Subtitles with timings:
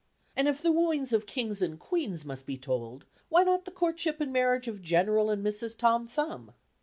[0.35, 4.19] And if the wooings of kings and queens must be told, why not the courtship
[4.19, 5.77] and marriage of General and Mrs.
[5.77, 6.53] Tom Thumb?